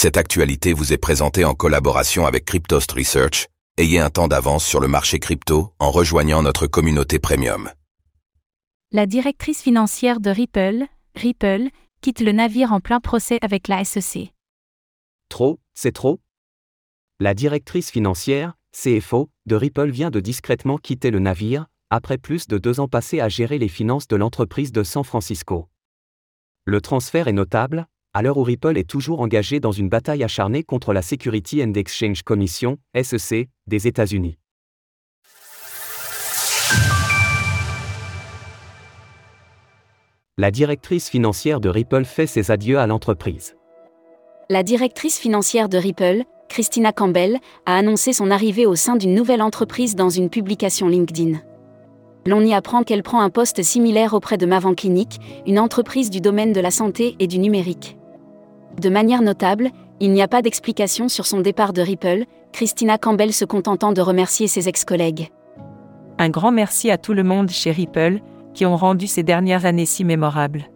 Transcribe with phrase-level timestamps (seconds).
[0.00, 3.48] Cette actualité vous est présentée en collaboration avec Cryptost Research.
[3.78, 7.68] Ayez un temps d'avance sur le marché crypto en rejoignant notre communauté premium.
[8.92, 10.84] La directrice financière de Ripple,
[11.16, 14.32] Ripple, quitte le navire en plein procès avec la SEC.
[15.28, 16.20] Trop, c'est trop
[17.18, 22.58] La directrice financière, CFO, de Ripple vient de discrètement quitter le navire, après plus de
[22.58, 25.68] deux ans passés à gérer les finances de l'entreprise de San Francisco.
[26.66, 27.88] Le transfert est notable,
[28.18, 31.74] à l'heure où Ripple est toujours engagé dans une bataille acharnée contre la Security and
[31.74, 34.38] Exchange Commission, SEC, des États-Unis.
[40.36, 43.54] La directrice financière de Ripple fait ses adieux à l'entreprise.
[44.50, 49.42] La directrice financière de Ripple, Christina Campbell, a annoncé son arrivée au sein d'une nouvelle
[49.42, 51.38] entreprise dans une publication LinkedIn.
[52.26, 56.20] L'on y apprend qu'elle prend un poste similaire auprès de Mavan Clinic, une entreprise du
[56.20, 57.97] domaine de la santé et du numérique.
[58.78, 63.32] De manière notable, il n'y a pas d'explication sur son départ de Ripple, Christina Campbell
[63.32, 65.30] se contentant de remercier ses ex-collègues.
[66.18, 68.20] Un grand merci à tout le monde chez Ripple,
[68.54, 70.66] qui ont rendu ces dernières années si mémorables.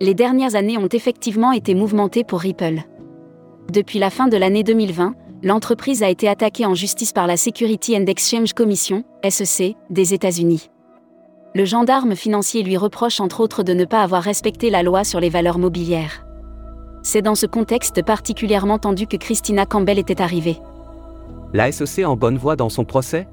[0.00, 2.82] Les dernières années ont effectivement été mouvementées pour Ripple.
[3.72, 7.96] Depuis la fin de l'année 2020, l'entreprise a été attaquée en justice par la Security
[7.96, 10.70] and Exchange Commission, SEC, des États-Unis.
[11.54, 15.20] Le gendarme financier lui reproche entre autres de ne pas avoir respecté la loi sur
[15.20, 16.25] les valeurs mobilières.
[17.08, 20.58] C'est dans ce contexte particulièrement tendu que Christina Campbell était arrivée.
[21.52, 23.28] La SEC en bonne voie dans son procès?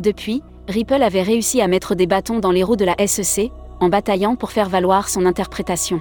[0.00, 3.88] Depuis, Ripple avait réussi à mettre des bâtons dans les roues de la SEC, en
[3.88, 6.00] bataillant pour faire valoir son interprétation.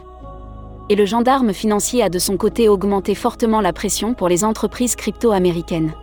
[0.90, 4.96] Et le gendarme financier a de son côté augmenté fortement la pression pour les entreprises
[4.96, 5.94] crypto-américaines.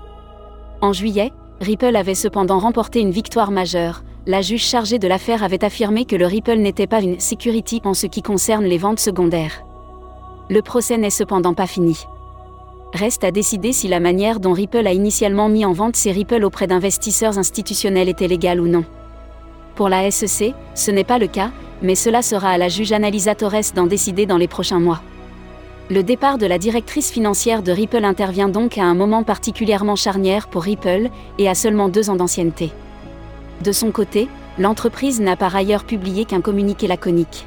[0.81, 4.03] En juillet, Ripple avait cependant remporté une victoire majeure.
[4.27, 7.95] La juge chargée de l'affaire avait affirmé que le Ripple n'était pas une security en
[7.95, 9.63] ce qui concerne les ventes secondaires.
[10.53, 12.05] Le procès n'est cependant pas fini.
[12.92, 16.45] Reste à décider si la manière dont Ripple a initialement mis en vente ses Ripple
[16.45, 18.84] auprès d'investisseurs institutionnels était légale ou non.
[19.77, 23.35] Pour la SEC, ce n'est pas le cas, mais cela sera à la juge Annalisa
[23.35, 25.01] Torres d'en décider dans les prochains mois.
[25.89, 30.48] Le départ de la directrice financière de Ripple intervient donc à un moment particulièrement charnière
[30.48, 31.08] pour Ripple,
[31.39, 32.73] et à seulement deux ans d'ancienneté.
[33.64, 37.46] De son côté, l'entreprise n'a par ailleurs publié qu'un communiqué laconique.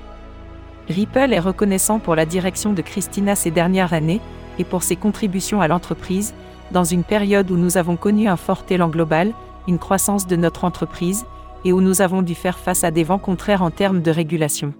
[0.88, 4.22] Ripple est reconnaissant pour la direction de Christina ces dernières années
[4.59, 6.34] et pour ses contributions à l'entreprise,
[6.72, 9.34] dans une période où nous avons connu un fort élan global,
[9.68, 11.25] une croissance de notre entreprise,
[11.63, 14.74] et où nous avons dû faire face à des vents contraires en termes de régulation.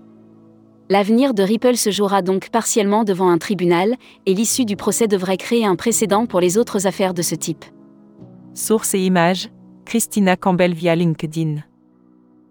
[0.90, 3.96] L'avenir de Ripple se jouera donc partiellement devant un tribunal,
[4.28, 7.66] et l'issue du procès devrait créer un précédent pour les autres affaires de ce type.
[8.54, 9.50] Source et images,
[9.86, 11.64] Christina Campbell via LinkedIn.